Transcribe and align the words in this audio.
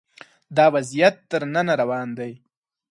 دا 0.57 0.65
وضعیت 0.75 1.15
تر 1.29 1.41
ننه 1.53 1.73
روان 1.81 2.07
دی 2.17 2.33